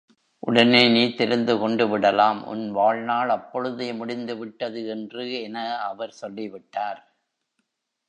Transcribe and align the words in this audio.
உடனே 0.43 0.79
நீ 0.89 1.03
தெரிந்து 1.15 1.53
கொண்டுவிடலாம், 1.55 2.39
உன் 2.45 2.71
வாழ்நாள் 2.71 3.29
அப்பொழுதே 3.29 3.89
முடிந்துவிட்டது 3.93 4.87
என்று 4.87 5.25
என 5.41 5.57
அவர் 5.81 6.19
சொல்லிவிட்டார். 6.21 7.01